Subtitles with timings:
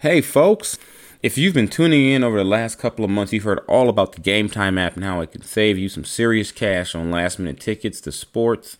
[0.00, 0.78] Hey, folks,
[1.24, 4.12] if you've been tuning in over the last couple of months, you've heard all about
[4.12, 7.40] the Game Time app and how it can save you some serious cash on last
[7.40, 8.76] minute tickets to sports,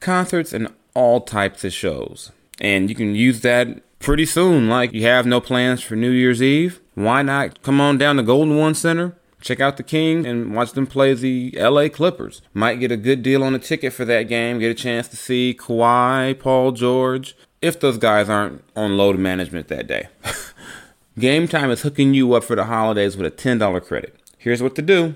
[0.00, 2.30] concerts, and all types of shows.
[2.60, 4.68] And you can use that pretty soon.
[4.68, 6.78] Like you have no plans for New Year's Eve.
[6.94, 9.16] Why not come on down to Golden One Center?
[9.40, 12.42] Check out the King and watch them play the LA Clippers.
[12.52, 14.58] Might get a good deal on a ticket for that game.
[14.58, 19.68] Get a chance to see Kawhi, Paul George, if those guys aren't on load management
[19.68, 20.08] that day.
[21.18, 24.16] Game Time is hooking you up for the holidays with a $10 credit.
[24.38, 25.14] Here's what to do.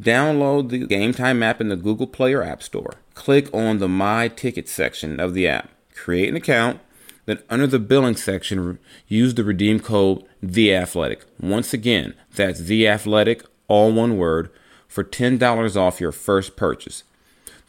[0.00, 2.94] Download the Game Time app in the Google Play or App Store.
[3.14, 5.70] Click on the My Ticket section of the app.
[5.94, 6.80] Create an account.
[7.24, 11.24] Then under the billing section, use the redeem code The Athletic.
[11.40, 14.50] Once again, that's The Athletic, all one word,
[14.86, 17.02] for $10 off your first purchase.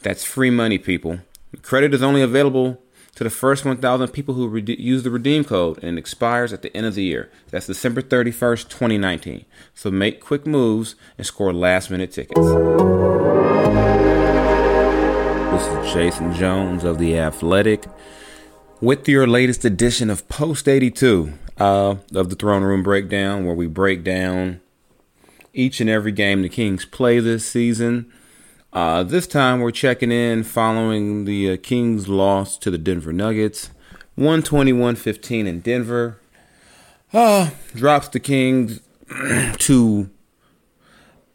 [0.00, 1.20] That's free money, people.
[1.62, 2.80] Credit is only available
[3.18, 6.72] to the first 1,000 people who rede- use the redeem code and expires at the
[6.76, 7.28] end of the year.
[7.50, 9.44] That's December 31st, 2019.
[9.74, 12.38] So make quick moves and score last minute tickets.
[15.50, 17.86] This is Jason Jones of The Athletic
[18.80, 23.66] with your latest edition of Post 82 uh, of the Throne Room Breakdown, where we
[23.66, 24.60] break down
[25.52, 28.12] each and every game the Kings play this season
[28.72, 33.70] uh, this time we're checking in following the uh, Kings' loss to the Denver Nuggets,
[34.18, 36.20] 121-15 in Denver.
[37.12, 38.80] Uh, drops the Kings
[39.58, 40.10] to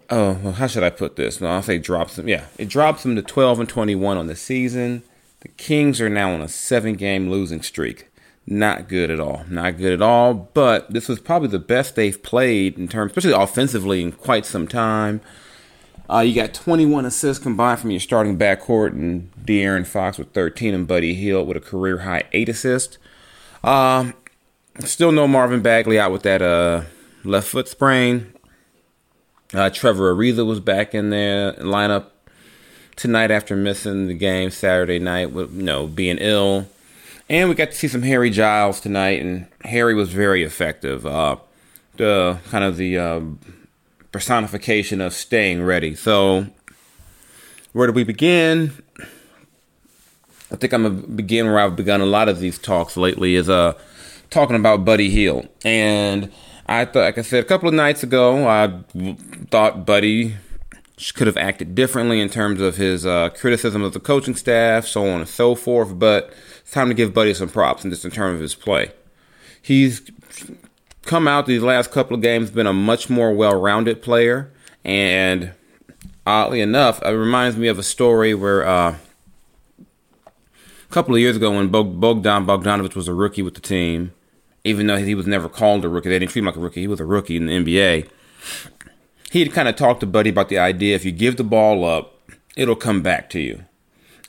[0.09, 1.41] oh, well, how should I put this?
[1.41, 2.27] No, I'll say drops them.
[2.27, 5.03] Yeah, it drops them to 12 and 21 on the season.
[5.41, 8.09] The Kings are now on a seven-game losing streak.
[8.45, 9.43] Not good at all.
[9.49, 10.33] Not good at all.
[10.33, 14.67] But this was probably the best they've played in terms, especially offensively, in quite some
[14.67, 15.21] time.
[16.09, 20.73] Uh, you got 21 assists combined from your starting backcourt, and De'Aaron Fox with 13,
[20.73, 22.97] and Buddy Hield with a career high eight assists.
[23.63, 24.13] Um,
[24.79, 26.83] still no Marvin Bagley out with that uh,
[27.23, 28.33] left foot sprain.
[29.53, 32.07] Uh, Trevor Ariza was back in there lineup
[32.95, 36.67] tonight after missing the game Saturday night with you know being ill,
[37.29, 41.05] and we got to see some Harry Giles tonight, and Harry was very effective.
[41.05, 41.37] Uh,
[41.97, 43.21] the kind of the uh,
[44.13, 45.95] personification of staying ready.
[45.95, 46.47] So,
[47.73, 48.71] where do we begin?
[50.49, 53.49] I think I'm gonna begin where I've begun a lot of these talks lately is
[53.49, 53.73] uh
[54.29, 55.49] talking about Buddy Hield.
[55.65, 56.31] And
[56.67, 58.81] I thought, like I said a couple of nights ago, I
[59.51, 60.35] thought Buddy
[61.15, 65.07] could have acted differently in terms of his uh, criticism of the coaching staff, so
[65.09, 65.97] on and so forth.
[65.99, 68.91] But it's time to give Buddy some props, and just in terms of his play,
[69.61, 70.01] he's
[71.13, 74.51] come out these last couple of games been a much more well-rounded player,
[74.83, 75.51] and
[76.25, 78.95] oddly enough, it reminds me of a story where uh,
[79.77, 84.11] a couple of years ago when Bogdan Bogdanovic was a rookie with the team,
[84.63, 86.81] even though he was never called a rookie, they didn't treat him like a rookie.
[86.81, 88.09] He was a rookie in the NBA.
[89.29, 91.85] He had kind of talked to Buddy about the idea if you give the ball
[91.85, 92.17] up,
[92.55, 93.65] it'll come back to you.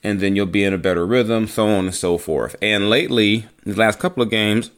[0.03, 2.57] And then you'll be in a better rhythm, so on and so forth.
[2.61, 4.71] And lately, these last couple of games,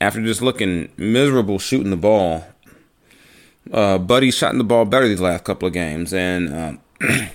[0.00, 2.46] after just looking miserable shooting the ball.
[3.72, 6.80] Uh, Buddy shot the ball better these last couple of games, and um,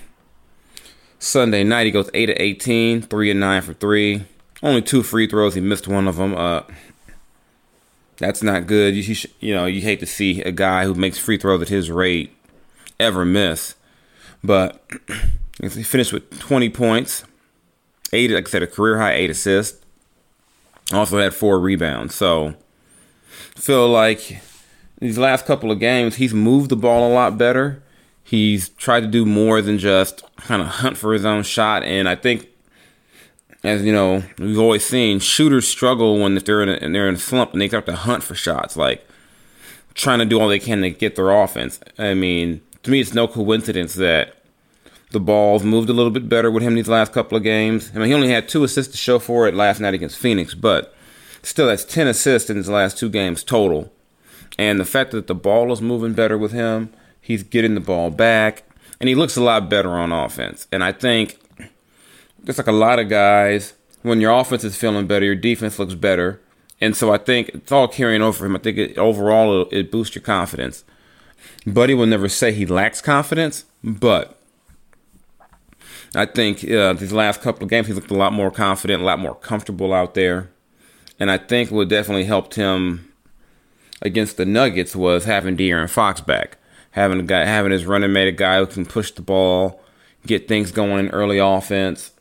[1.18, 4.24] Sunday night he goes eight to 18, three and nine for three.
[4.62, 5.54] Only two free throws.
[5.54, 6.34] He missed one of them.
[6.34, 6.62] Uh,
[8.16, 8.94] that's not good.
[8.94, 11.68] You, sh- you know you hate to see a guy who makes free throws at
[11.68, 12.34] his rate
[12.98, 13.74] ever miss.
[14.42, 14.82] But
[15.60, 17.24] he finished with 20 points,
[18.12, 19.83] eight like I said, a career high eight assists.
[20.94, 22.14] Also had four rebounds.
[22.14, 22.54] So
[23.54, 24.40] feel like
[25.00, 27.82] these last couple of games he's moved the ball a lot better.
[28.22, 32.08] He's tried to do more than just kind of hunt for his own shot, and
[32.08, 32.48] I think,
[33.62, 37.18] as you know, we've always seen shooters struggle when they're in a, they're in a
[37.18, 39.06] slump and they start to hunt for shots, like
[39.92, 41.80] trying to do all they can to get their offense.
[41.98, 44.36] I mean, to me, it's no coincidence that
[45.14, 47.90] the ball's moved a little bit better with him these last couple of games.
[47.94, 50.54] I mean, he only had two assists to show for it last night against Phoenix,
[50.54, 50.94] but
[51.42, 53.90] still, that's 10 assists in his last two games total.
[54.58, 58.10] And the fact that the ball is moving better with him, he's getting the ball
[58.10, 58.64] back,
[59.00, 60.66] and he looks a lot better on offense.
[60.70, 61.38] And I think,
[62.44, 65.94] just like a lot of guys, when your offense is feeling better, your defense looks
[65.94, 66.40] better.
[66.80, 68.56] And so I think it's all carrying over for him.
[68.56, 70.84] I think it, overall it boosts your confidence.
[71.66, 74.38] Buddy will never say he lacks confidence, but
[76.16, 79.04] I think uh, these last couple of games, he's looked a lot more confident, a
[79.04, 80.50] lot more comfortable out there.
[81.18, 83.12] And I think what definitely helped him
[84.02, 86.58] against the Nuggets was having De'Aaron Fox back,
[86.92, 89.80] having a guy, having his running mate, a guy who can push the ball,
[90.26, 92.12] get things going in early offense.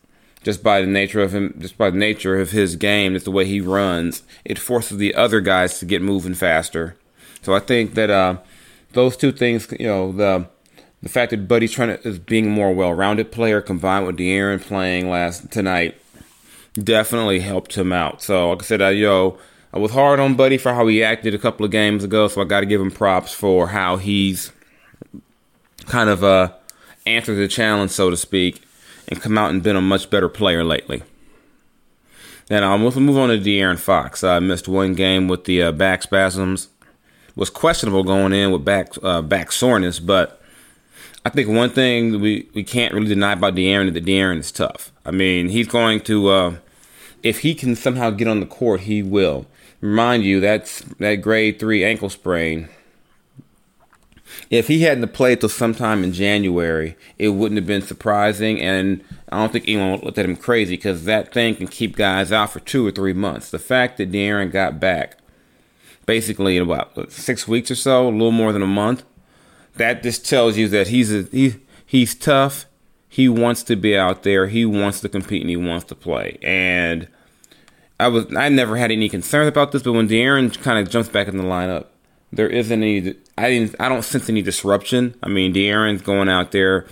[0.43, 3.31] just by the nature of him, just by the nature of his game, just the
[3.31, 6.95] way he runs, it forces the other guys to get moving faster.
[7.41, 8.37] So I think that uh,
[8.91, 10.47] those two things, you know, the
[11.03, 14.61] the fact that Buddy's trying to is being a more well-rounded player combined with De'Aaron
[14.61, 15.95] playing last tonight
[16.75, 18.21] definitely helped him out.
[18.21, 19.37] So like I said, uh, yo,
[19.73, 22.41] I was hard on Buddy for how he acted a couple of games ago, so
[22.41, 24.53] I got to give him props for how he's
[25.87, 26.53] kind of uh,
[27.05, 28.63] answered the challenge, so to speak,
[29.09, 31.03] and come out and been a much better player lately.
[32.47, 34.23] Then I'll move to move on to De'Aaron Fox.
[34.23, 36.69] I missed one game with the uh, back spasms.
[37.35, 40.42] Was questionable going in with back uh, back soreness, but
[41.25, 44.51] I think one thing we, we can't really deny about De'Aaron is that De'Aaron is
[44.51, 44.91] tough.
[45.05, 46.55] I mean, he's going to uh,
[47.21, 49.45] if he can somehow get on the court, he will.
[49.79, 52.69] Remind you that's that grade three ankle sprain
[54.49, 58.59] if he hadn't played till sometime in January, it wouldn't have been surprising.
[58.59, 62.31] And I don't think anyone looked at him crazy because that thing can keep guys
[62.31, 63.49] out for two or three months.
[63.49, 65.17] The fact that De'Aaron got back
[66.05, 69.03] basically in about six weeks or so, a little more than a month,
[69.75, 71.55] that just tells you that he's a, he,
[71.85, 72.65] he's tough.
[73.09, 74.47] He wants to be out there.
[74.47, 76.37] He wants to compete and he wants to play.
[76.41, 77.07] And
[77.99, 81.09] I was I never had any concerns about this, but when De'Aaron kind of jumps
[81.09, 81.85] back in the lineup,
[82.31, 83.15] there isn't any.
[83.37, 83.75] I didn't.
[83.79, 85.15] I don't sense any disruption.
[85.21, 86.87] I mean, De'Aaron's going out there.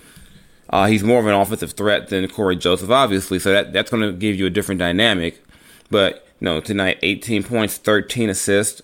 [0.70, 3.38] Uh, he's more of an offensive threat than Cory Joseph, obviously.
[3.38, 5.44] So that that's going to give you a different dynamic.
[5.90, 8.80] But you know, tonight, 18 points, 13 assists.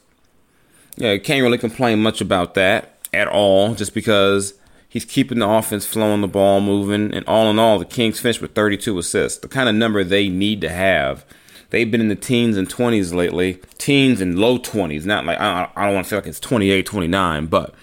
[0.97, 4.55] Yeah, can't really complain much about that at all, just because
[4.89, 8.41] he's keeping the offense flowing, the ball moving, and all in all, the Kings finished
[8.41, 11.25] with 32 assists, the kind of number they need to have
[11.71, 15.05] They've been in the teens and 20s lately, teens and low 20s.
[15.05, 17.75] Not like, I, I don't want to say like it's 28, 29, but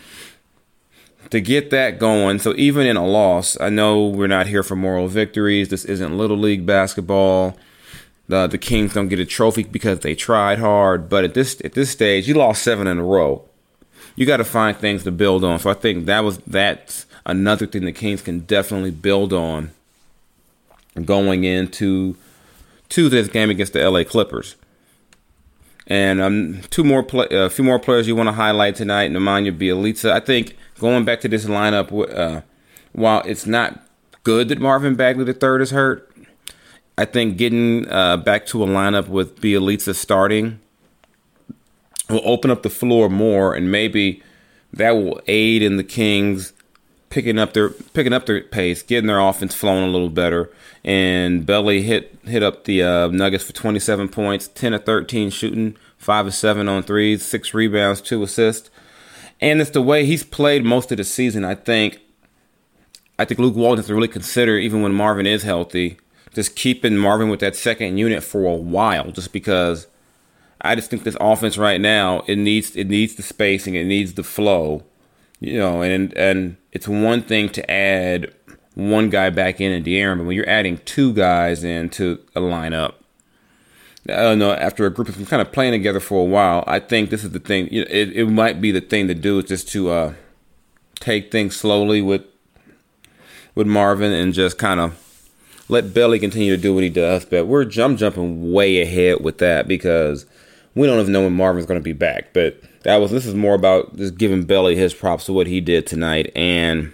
[1.30, 2.39] to get that going.
[2.39, 5.69] So even in a loss, I know we're not here for moral victories.
[5.69, 7.57] This isn't Little League basketball.
[8.28, 11.74] The, the Kings don't get a trophy because they tried hard, but at this at
[11.74, 13.48] this stage, you lost seven in a row.
[14.16, 15.60] You got to find things to build on.
[15.60, 19.72] So I think that was that's another thing the Kings can definitely build on
[21.04, 22.16] going into
[22.90, 24.56] to this game against the LA Clippers.
[25.88, 29.12] And um, two more, play, a few more players you want to highlight tonight.
[29.12, 30.12] Nemanja Bjelica.
[30.12, 32.42] I think going back to this lineup, uh,
[32.94, 33.86] while it's not
[34.24, 36.12] good that Marvin Bagley III is hurt,
[36.98, 40.60] I think getting uh, back to a lineup with Bjelica starting
[42.10, 44.22] will open up the floor more, and maybe
[44.74, 46.54] that will aid in the Kings
[47.16, 50.52] picking up their picking up their pace, getting their offense flowing a little better.
[50.84, 55.78] And Belly hit hit up the uh, Nuggets for 27 points, 10 of 13 shooting,
[55.98, 58.69] five of seven on threes, six rebounds, two assists.
[59.40, 61.46] And it's the way he's played most of the season.
[61.46, 62.00] I think.
[63.18, 65.96] I think Luke Walton has to really consider, even when Marvin is healthy,
[66.34, 69.88] just keeping Marvin with that second unit for a while, just because.
[70.66, 74.14] I just think this offense right now it needs it needs the spacing, it needs
[74.14, 74.84] the flow,
[75.40, 78.34] you know, and and it's one thing to add
[78.76, 82.96] one guy back in and De'Aaron, but when you're adding two guys into a lineup,
[84.08, 84.52] I don't know.
[84.52, 87.32] After a group of kind of playing together for a while, I think this is
[87.32, 87.70] the thing.
[87.72, 90.14] You know, it it might be the thing to do is just to uh,
[91.00, 92.24] take things slowly with
[93.56, 95.02] with Marvin and just kind of
[95.70, 97.26] let Belly continue to do what he does.
[97.26, 100.28] But we're jump jumping way ahead with that because
[100.75, 102.33] we don't even know when Marvin's going to be back.
[102.33, 105.61] But that was this is more about just giving Belly his props to what he
[105.61, 106.94] did tonight and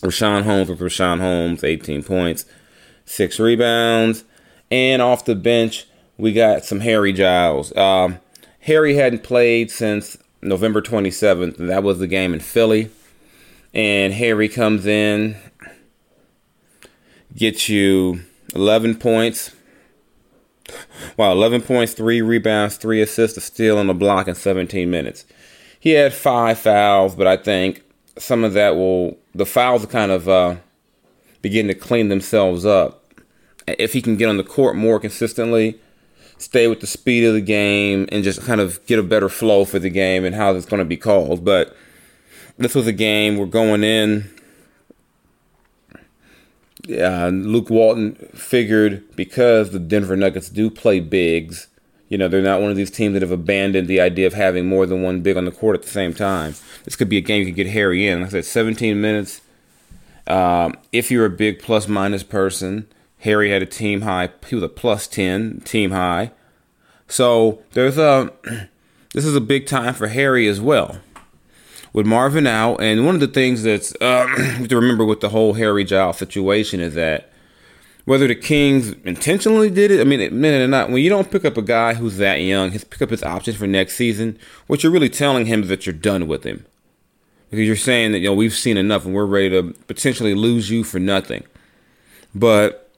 [0.00, 2.44] Richaun Holmes with Richaun Holmes, 18 points,
[3.04, 4.24] six rebounds,
[4.70, 7.74] and off the bench we got some Harry Giles.
[7.76, 8.18] Um,
[8.60, 11.56] Harry hadn't played since November 27th.
[11.56, 12.90] That was the game in Philly,
[13.72, 15.36] and Harry comes in,
[17.34, 18.22] gets you
[18.54, 19.52] 11 points,
[21.18, 25.24] Wow, 11 points, 3 rebounds, 3 assists, a steal, and a block in 17 minutes.
[25.80, 27.82] He had 5 fouls, but I think
[28.16, 30.56] some of that will, the fouls will kind of uh,
[31.42, 33.04] begin to clean themselves up.
[33.66, 35.80] If he can get on the court more consistently,
[36.38, 39.64] stay with the speed of the game, and just kind of get a better flow
[39.64, 41.44] for the game and how it's going to be called.
[41.44, 41.76] But
[42.58, 44.30] this was a game we're going in
[46.90, 51.68] uh, Luke Walton figured because the Denver Nuggets do play bigs,
[52.08, 54.66] you know, they're not one of these teams that have abandoned the idea of having
[54.66, 56.54] more than one big on the court at the same time.
[56.84, 58.20] This could be a game you could get Harry in.
[58.20, 59.42] Like I said 17 minutes.
[60.26, 62.86] Um, if you're a big plus minus person,
[63.20, 64.30] Harry had a team high.
[64.46, 66.32] He was a plus 10 team high.
[67.06, 68.32] So there's a.
[69.14, 71.00] This is a big time for Harry as well
[71.92, 72.80] with Marvin out.
[72.80, 74.26] And one of the things that's uh,
[74.68, 77.30] to remember with the whole Harry Giles situation is that
[78.04, 81.30] whether the Kings intentionally did it, I mean, admit it or not, when you don't
[81.30, 84.38] pick up a guy who's that young, his pick up his options for next season,
[84.66, 86.64] what you're really telling him is that you're done with him.
[87.50, 90.70] Because you're saying that, you know, we've seen enough and we're ready to potentially lose
[90.70, 91.44] you for nothing.
[92.34, 92.90] But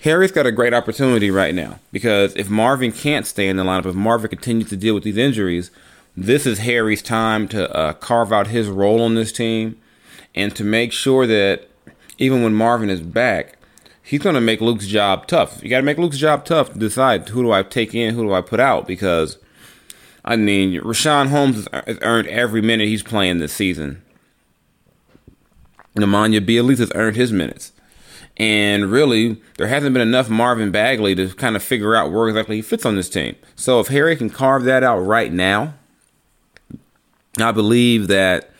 [0.00, 3.86] Harry's got a great opportunity right now because if Marvin can't stay in the lineup,
[3.86, 5.70] if Marvin continues to deal with these injuries,
[6.16, 9.80] this is Harry's time to uh, carve out his role on this team
[10.34, 11.68] and to make sure that
[12.18, 13.58] even when Marvin is back,
[14.02, 15.62] he's going to make Luke's job tough.
[15.62, 18.22] You got to make Luke's job tough to decide who do I take in, who
[18.24, 19.38] do I put out because
[20.24, 24.02] I mean, Richaun Holmes has earned every minute he's playing this season.
[25.94, 27.72] Nemanja Bjelica has earned his minutes.
[28.36, 32.56] And really, there hasn't been enough Marvin Bagley to kind of figure out where exactly
[32.56, 33.36] he fits on this team.
[33.54, 35.74] So if Harry can carve that out right now,
[37.38, 38.50] I believe that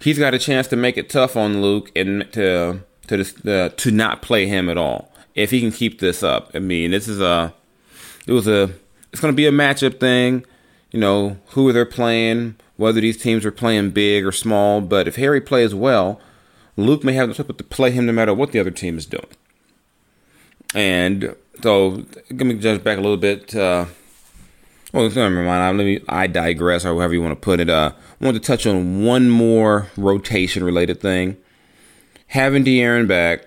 [0.00, 3.90] he's got a chance to make it tough on Luke and to to uh, to
[3.90, 6.50] not play him at all if he can keep this up.
[6.54, 7.54] I mean, this is a
[8.26, 8.70] it was a
[9.12, 10.44] it's going to be a matchup thing.
[10.90, 14.80] You know who they're playing, whether these teams are playing big or small.
[14.80, 16.20] But if Harry plays well,
[16.76, 19.26] Luke may have the to play him no matter what the other team is doing.
[20.74, 23.54] And so, let me judge back a little bit.
[23.54, 23.86] Uh,
[24.96, 25.76] well, never mind.
[25.76, 26.00] Let me.
[26.08, 27.68] I digress, or however you want to put it.
[27.68, 31.36] Uh, I want to touch on one more rotation related thing.
[32.28, 33.46] Having De'Aaron back,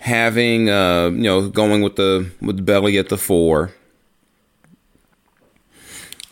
[0.00, 3.72] having uh, you know, going with the with Belly at the four.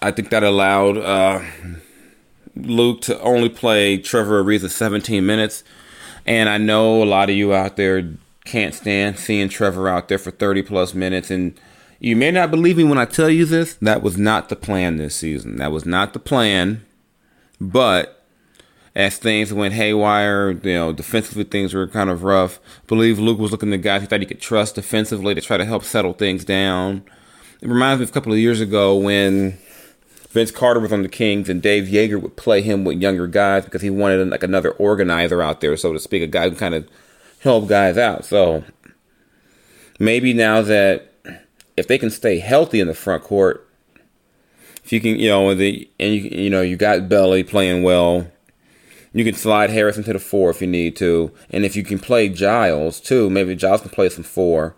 [0.01, 1.45] I think that allowed uh,
[2.57, 5.63] Luke to only play Trevor Ariza 17 minutes.
[6.27, 8.15] And I know a lot of you out there
[8.45, 11.31] can't stand seeing Trevor out there for 30 plus minutes.
[11.31, 11.59] And
[12.01, 13.75] you may not believe me when I tell you this.
[13.75, 15.57] That was not the plan this season.
[15.57, 16.85] That was not the plan.
[17.61, 18.25] But
[18.97, 22.59] as things went haywire, you know, defensively things were kind of rough.
[22.59, 25.59] I believe Luke was looking at guys he thought he could trust defensively to try
[25.59, 27.05] to help settle things down.
[27.61, 29.59] It reminds me of a couple of years ago when
[30.31, 33.65] Vince Carter was on the Kings, and Dave Joerger would play him with younger guys
[33.65, 36.75] because he wanted like another organizer out there, so to speak, a guy who kind
[36.75, 36.89] of
[37.41, 38.25] help guys out.
[38.25, 38.65] So
[39.99, 41.10] maybe now that
[41.77, 43.69] if they can stay healthy in the front court,
[44.85, 48.31] if you can, you know, the and you you know you got Belly playing well,
[49.13, 51.99] you can slide Harrison to the four if you need to, and if you can
[51.99, 54.77] play Giles too, maybe Giles can play some four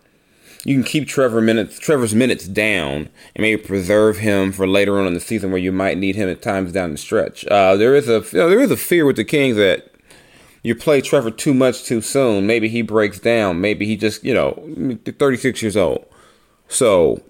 [0.64, 5.06] you can keep Trevor minutes Trevor's minutes down and maybe preserve him for later on
[5.06, 7.44] in the season where you might need him at times down the stretch.
[7.46, 9.92] Uh, there is a you know, there is a fear with the Kings that
[10.62, 12.46] you play Trevor too much too soon.
[12.46, 13.61] Maybe he breaks down.
[13.61, 16.06] Maybe he just you know 36 years old.
[16.72, 17.22] So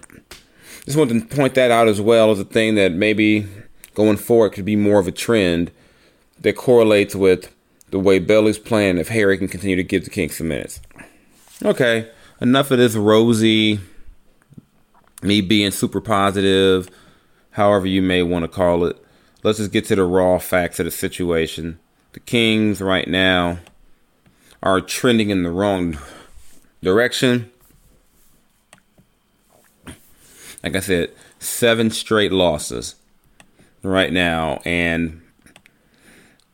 [0.85, 3.47] just wanted to point that out as well as a thing that maybe
[3.95, 5.71] going forward could be more of a trend
[6.41, 7.55] that correlates with
[7.91, 10.81] the way Belly's playing if Harry can continue to give the Kings some minutes.
[11.65, 12.09] Okay
[12.43, 13.79] enough of this rosy,
[15.23, 16.91] me being super positive,
[17.53, 18.97] however you may want to call it.
[19.45, 21.79] Let's just get to the raw facts of the situation.
[22.15, 23.59] The Kings right now
[24.61, 25.97] are trending in the wrong
[26.83, 27.52] direction.
[30.63, 32.95] Like I said, seven straight losses
[33.83, 35.21] right now, and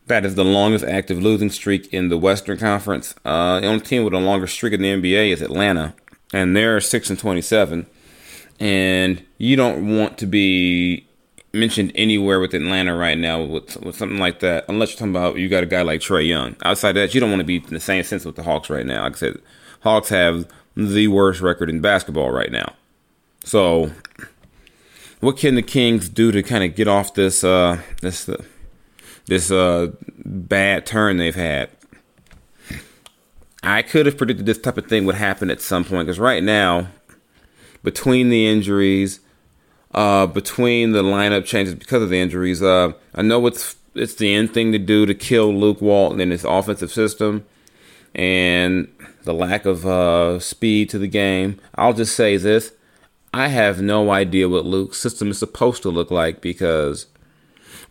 [0.06, 3.14] that is the longest active losing streak in the Western Conference.
[3.24, 5.94] Uh, the only team with a longer streak in the NBA is Atlanta,
[6.32, 7.86] and they're six and twenty-seven.
[8.60, 11.06] And you don't want to be
[11.52, 15.36] mentioned anywhere with Atlanta right now with, with something like that, unless you're talking about
[15.36, 16.56] you got a guy like Trae Young.
[16.64, 18.86] Outside that, you don't want to be in the same sense with the Hawks right
[18.86, 19.02] now.
[19.02, 19.38] Like I said,
[19.82, 22.74] Hawks have the worst record in basketball right now.
[23.48, 23.92] So,
[25.20, 28.44] what can the Kings do to kind of get off this uh, this uh,
[29.24, 31.70] this uh, bad turn they've had.
[33.62, 36.42] I could have predicted this type of thing would happen at some point because right
[36.42, 36.88] now,
[37.82, 39.20] between the injuries,
[39.94, 44.34] uh, between the lineup changes because of the injuries, uh, I know it's it's the
[44.34, 47.46] end thing to do to kill Luke Walton and his offensive system,
[48.14, 48.92] and
[49.24, 51.58] the lack of uh, speed to the game.
[51.76, 52.72] I'll just say this:
[53.32, 57.06] I have no idea what Luke's system is supposed to look like because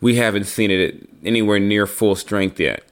[0.00, 2.82] we haven't seen it anywhere near full strength yet.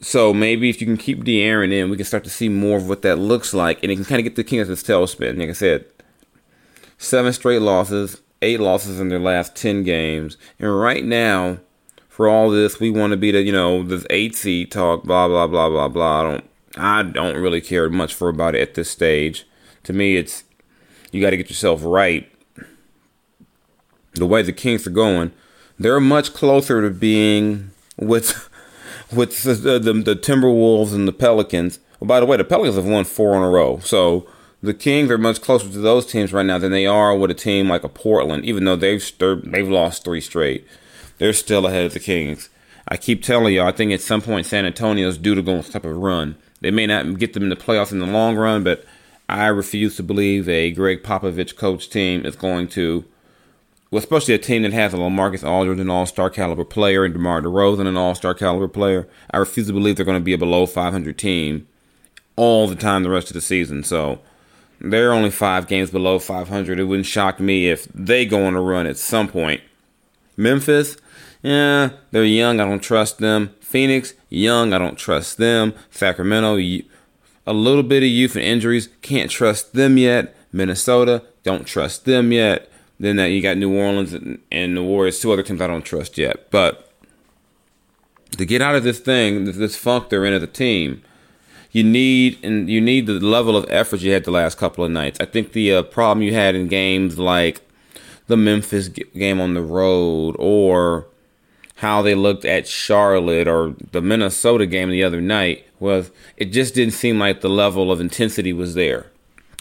[0.00, 2.88] So maybe if you can keep De'Aaron in, we can start to see more of
[2.88, 5.38] what that looks like, and it can kind of get the Kings his tailspin.
[5.38, 5.84] Like I said,
[6.96, 11.58] seven straight losses, eight losses in their last ten games, and right now,
[12.08, 15.28] for all this, we want to be the you know this eight seed talk, blah
[15.28, 16.20] blah blah blah blah.
[16.20, 16.44] I don't,
[16.78, 19.46] I don't really care much for about it at this stage.
[19.84, 20.44] To me, it's
[21.12, 22.30] you got to get yourself right
[24.14, 25.32] the way the Kings are going,
[25.78, 28.48] they're much closer to being with
[29.12, 31.80] with the, the, the Timberwolves and the Pelicans.
[31.98, 34.26] Well, by the way, the Pelicans have won four in a row, so
[34.62, 37.34] the Kings are much closer to those teams right now than they are with a
[37.34, 38.44] team like a Portland.
[38.44, 40.66] Even though they've they've lost three straight,
[41.18, 42.48] they're still ahead of the Kings.
[42.88, 45.62] I keep telling you, I think at some point San Antonio's due to go on
[45.62, 46.36] some type of run.
[46.60, 48.84] They may not get them in the playoffs in the long run, but
[49.30, 53.04] I refuse to believe a Gregg Popovich coach team is going to,
[53.92, 57.14] well, especially a team that has a LaMarcus Aldridge, an All Star caliber player, and
[57.14, 59.08] DeMar DeRozan, an All Star caliber player.
[59.30, 61.68] I refuse to believe they're going to be a below 500 team
[62.34, 63.84] all the time the rest of the season.
[63.84, 64.18] So
[64.80, 66.80] they're only five games below 500.
[66.80, 69.60] It wouldn't shock me if they go on a run at some point.
[70.36, 70.96] Memphis,
[71.40, 72.58] yeah, they're young.
[72.58, 73.54] I don't trust them.
[73.60, 74.72] Phoenix, young.
[74.72, 75.72] I don't trust them.
[75.92, 76.56] Sacramento,
[77.46, 78.88] a little bit of youth and injuries.
[79.02, 80.34] Can't trust them yet.
[80.52, 82.70] Minnesota, don't trust them yet.
[82.98, 84.12] Then that you got New Orleans
[84.52, 86.50] and the Warriors, two other teams I don't trust yet.
[86.50, 86.92] But
[88.36, 91.02] to get out of this thing, this funk they're in as a team,
[91.72, 94.90] you need and you need the level of effort you had the last couple of
[94.90, 95.18] nights.
[95.20, 97.62] I think the uh, problem you had in games like
[98.26, 101.06] the Memphis game on the road or
[101.76, 106.74] how they looked at Charlotte or the Minnesota game the other night was it just
[106.74, 109.10] didn't seem like the level of intensity was there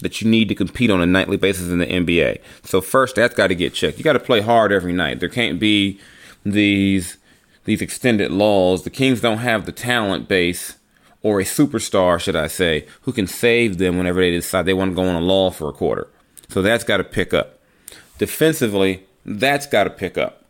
[0.01, 2.39] that you need to compete on a nightly basis in the NBA.
[2.63, 3.97] So first that's got to get checked.
[3.97, 5.19] You got to play hard every night.
[5.19, 5.99] There can't be
[6.45, 7.17] these
[7.65, 8.83] these extended lulls.
[8.83, 10.77] The Kings don't have the talent base
[11.21, 14.91] or a superstar, should I say, who can save them whenever they decide they want
[14.91, 16.07] to go on a lull for a quarter.
[16.47, 17.59] So that's got to pick up.
[18.17, 20.45] Defensively, that's got to pick up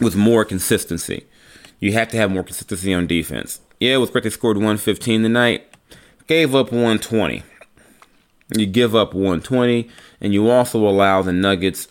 [0.00, 1.26] with more consistency.
[1.80, 3.60] You have to have more consistency on defense.
[3.80, 5.64] Yeah, it was great they scored 115 tonight.
[6.26, 7.42] Gave up 120.
[8.56, 9.88] You give up 120,
[10.20, 11.88] and you also allow the Nuggets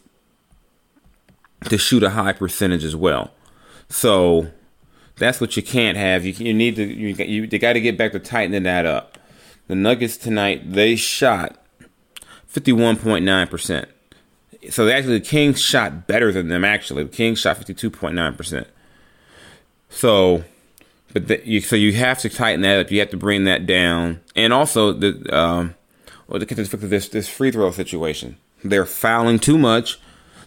[1.65, 3.31] to shoot a high percentage as well.
[3.89, 4.51] So
[5.17, 6.25] that's what you can't have.
[6.25, 7.09] You, you need to you,
[7.49, 9.17] you got to get back to tightening that up.
[9.67, 11.63] The Nuggets tonight they shot
[12.53, 13.85] 51.9%.
[14.69, 16.65] So actually, the Kings shot better than them.
[16.65, 18.67] Actually, the Kings shot fifty two point nine percent.
[19.89, 20.43] So,
[21.13, 22.91] but the, you, so you have to tighten that up.
[22.91, 25.75] You have to bring that down, and also the um,
[26.27, 28.37] well, to this this free throw situation.
[28.63, 29.99] They're fouling too much.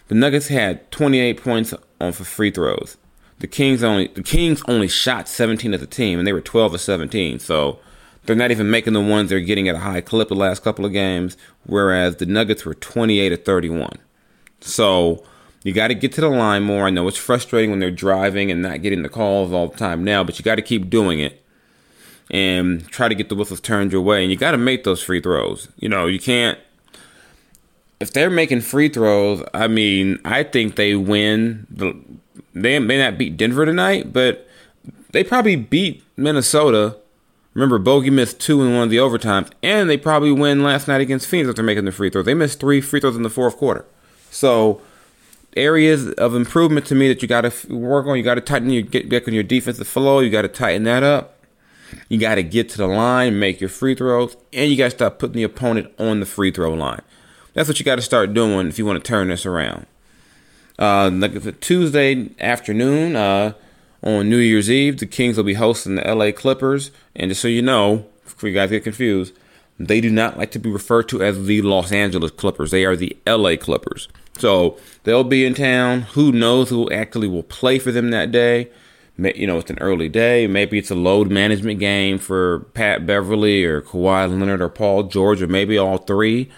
[0.07, 2.97] The Nuggets had twenty eight points on for free throws.
[3.39, 6.73] The Kings only the Kings only shot seventeen as a team, and they were twelve
[6.73, 7.39] of seventeen.
[7.39, 7.79] So
[8.25, 10.85] they're not even making the ones they're getting at a high clip the last couple
[10.85, 13.97] of games, whereas the Nuggets were 28 to 31.
[14.59, 15.23] So
[15.63, 16.87] you got to get to the line more.
[16.87, 20.03] I know it's frustrating when they're driving and not getting the calls all the time
[20.03, 21.43] now, but you got to keep doing it
[22.29, 24.23] and try to get the whistles turned your way.
[24.23, 25.67] And you got to make those free throws.
[25.77, 26.57] You know, you can't.
[27.99, 31.67] If they're making free throws, I mean, I think they win.
[31.69, 31.95] The,
[32.53, 34.47] they may not beat Denver tonight, but
[35.11, 36.97] they probably beat Minnesota
[37.53, 41.01] Remember, Bogey missed two in one of the overtimes, and they probably win last night
[41.01, 42.25] against Phoenix after making the free throws.
[42.25, 43.85] They missed three free throws in the fourth quarter.
[44.29, 44.81] So,
[45.55, 48.17] areas of improvement to me that you got to work on.
[48.17, 50.19] You got to tighten your get back on your defensive flow.
[50.19, 51.37] You got to tighten that up.
[52.07, 54.91] You got to get to the line, make your free throws, and you got to
[54.91, 57.01] start putting the opponent on the free throw line.
[57.53, 59.87] That's what you got to start doing if you want to turn this around.
[60.79, 63.53] Uh, like Tuesday afternoon, uh,
[64.03, 66.91] on New Year's Eve, the Kings will be hosting the LA Clippers.
[67.15, 69.33] And just so you know, before you guys get confused,
[69.79, 72.71] they do not like to be referred to as the Los Angeles Clippers.
[72.71, 74.07] They are the LA Clippers.
[74.41, 76.01] So they'll be in town.
[76.13, 78.69] Who knows who actually will play for them that day?
[79.17, 80.47] You know, it's an early day.
[80.47, 85.41] Maybe it's a load management game for Pat Beverley or Kawhi Leonard or Paul George
[85.41, 86.51] or maybe all three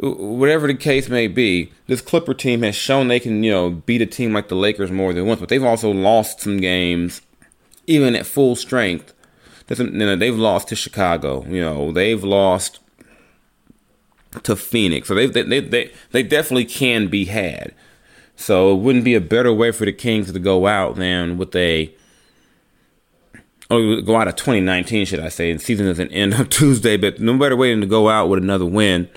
[0.00, 4.00] whatever the case may be, this Clipper team has shown they can, you know, beat
[4.00, 7.20] a team like the Lakers more than once, but they've also lost some games,
[7.86, 9.12] even at full strength.
[9.66, 11.44] They've lost to Chicago.
[11.46, 12.79] You know, they've lost
[14.42, 15.08] to Phoenix.
[15.08, 17.74] So they they they they definitely can be had.
[18.36, 21.54] So it wouldn't be a better way for the Kings to go out than with
[21.54, 21.92] a
[23.68, 25.50] or go out of 2019, should I say?
[25.50, 28.42] And season doesn't end on Tuesday, but no better way than to go out with
[28.42, 29.08] another win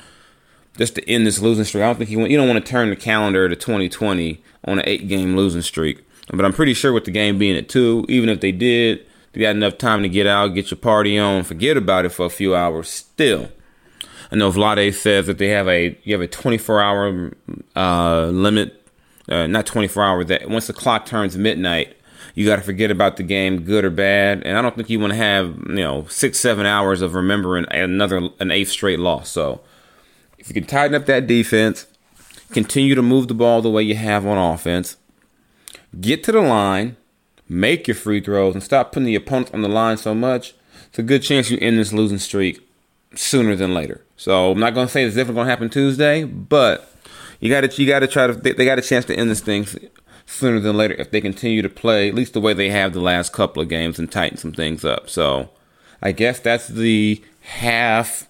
[0.77, 1.83] just to end this losing streak.
[1.83, 4.79] I don't think you want you don't want to turn the calendar to 2020 on
[4.79, 6.05] an eight game losing streak.
[6.31, 9.41] But I'm pretty sure with the game being at two, even if they did, they
[9.41, 12.29] got enough time to get out, get your party on, forget about it for a
[12.29, 12.87] few hours.
[12.87, 13.49] Still,
[14.33, 17.31] I know Vlade says that they have a you have a 24 hour
[17.75, 18.89] uh, limit,
[19.29, 20.25] uh, not 24 hours.
[20.25, 21.95] That once the clock turns midnight,
[22.33, 24.41] you got to forget about the game, good or bad.
[24.41, 27.67] And I don't think you want to have you know six seven hours of remembering
[27.69, 29.29] another an eighth straight loss.
[29.29, 29.61] So
[30.39, 31.85] if you can tighten up that defense,
[32.49, 34.97] continue to move the ball the way you have on offense,
[36.01, 36.97] get to the line,
[37.47, 40.55] make your free throws, and stop putting the opponents on the line so much,
[40.87, 42.67] it's a good chance you end this losing streak
[43.15, 44.01] sooner than later.
[44.17, 46.89] So I'm not going to say it's definitely going to happen Tuesday, but
[47.39, 49.29] you got to you got to try to they, they got a chance to end
[49.29, 49.67] this thing
[50.25, 53.01] sooner than later if they continue to play at least the way they have the
[53.01, 55.09] last couple of games and tighten some things up.
[55.09, 55.49] So
[56.01, 58.27] I guess that's the half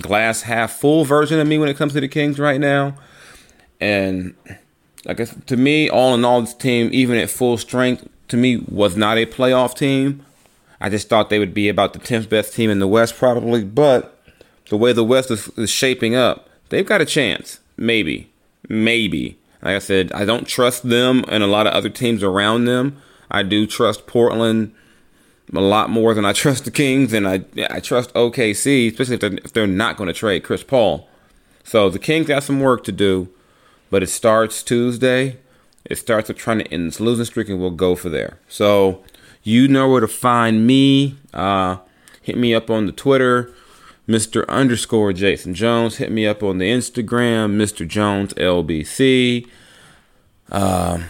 [0.00, 2.94] glass half full version of me when it comes to the Kings right now.
[3.80, 4.34] And
[5.06, 8.56] I guess to me, all in all, this team, even at full strength, to me
[8.68, 10.24] was not a playoff team.
[10.80, 13.64] I just thought they would be about the 10th best team in the West, probably.
[13.64, 14.15] But
[14.68, 17.60] the way the West is, is shaping up, they've got a chance.
[17.76, 18.30] Maybe.
[18.68, 19.38] Maybe.
[19.62, 23.00] Like I said, I don't trust them and a lot of other teams around them.
[23.30, 24.72] I do trust Portland
[25.54, 29.20] a lot more than I trust the Kings, and I I trust OKC, especially if
[29.20, 31.08] they're, if they're not going to trade Chris Paul.
[31.64, 33.28] So the Kings got some work to do,
[33.90, 35.38] but it starts Tuesday.
[35.84, 38.38] It starts with trying to end this losing streak, and we'll go for there.
[38.48, 39.04] So
[39.42, 41.16] you know where to find me.
[41.32, 41.78] Uh,
[42.22, 43.52] hit me up on the Twitter,
[44.08, 44.46] Mr.
[44.48, 45.96] Underscore Jason Jones.
[45.96, 47.86] Hit me up on the Instagram, Mr.
[47.86, 49.48] Jones LBC.
[50.50, 51.00] Uh,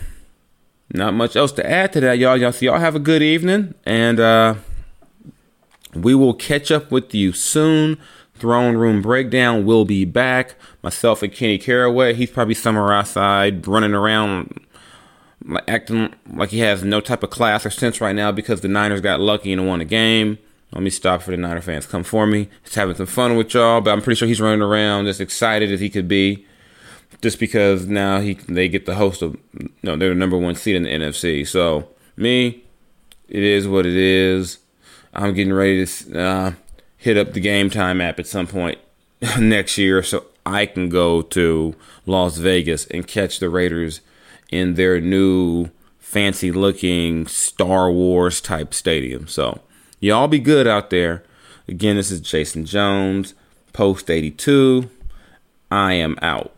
[0.93, 2.37] not much else to add to that, y'all.
[2.37, 4.55] Y'all, so y'all have a good evening, and uh,
[5.95, 7.99] we will catch up with you soon.
[8.35, 10.57] Throne Room Breakdown will be back.
[10.83, 12.15] Myself and Kenny Caraway.
[12.15, 14.61] He's probably somewhere outside running around,
[15.67, 19.01] acting like he has no type of class or sense right now because the Niners
[19.01, 20.39] got lucky and won a game.
[20.77, 21.87] Let me stop for the Niner fans.
[21.87, 22.51] Come for me.
[22.63, 25.73] He's having some fun with y'all, but I'm pretty sure he's running around as excited
[25.73, 26.45] as he could be
[27.23, 29.39] just because now he they get the host of
[29.83, 31.47] no they're the number one seed in the NFC.
[31.49, 32.63] So me,
[33.27, 34.59] it is what it is.
[35.15, 36.53] I'm getting ready to uh,
[36.99, 38.79] hit up the Game Time app at some point
[39.39, 44.03] next year, so I can go to Las Vegas and catch the Raiders
[44.51, 49.27] in their new fancy looking Star Wars type stadium.
[49.27, 49.63] So
[50.01, 51.23] y'all be good out there.
[51.69, 53.35] Again, this is Jason Jones,
[53.73, 54.89] Post 82.
[55.71, 56.56] I am out.